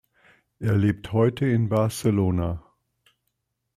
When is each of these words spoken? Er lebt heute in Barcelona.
Er 0.57 0.75
lebt 0.77 1.11
heute 1.13 1.45
in 1.47 1.69
Barcelona. 1.69 2.63